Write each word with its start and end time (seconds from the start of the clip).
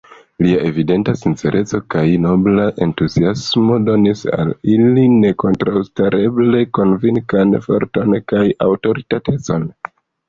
Lia 0.43 0.61
evidenta 0.67 1.13
sincereco 1.17 1.79
kaj 1.95 2.05
nobla 2.23 2.65
entuziasmo 2.85 3.77
donis 3.89 4.25
al 4.39 4.53
ili 4.77 5.03
nekontraŭstareble 5.19 6.65
konvinkan 6.79 7.57
forton 7.69 8.17
kaj 8.33 8.45
aŭtoritatecon. 8.71 9.73